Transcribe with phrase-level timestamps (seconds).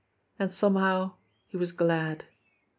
[0.39, 1.13] And somehow
[1.45, 2.25] he was glad.